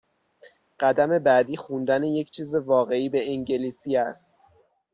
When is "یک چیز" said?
2.03-2.55